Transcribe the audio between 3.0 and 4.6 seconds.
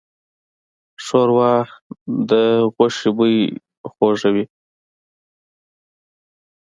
بوی خوږوي.